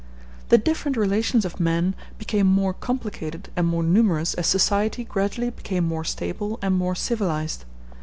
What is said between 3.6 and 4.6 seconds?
more numerous as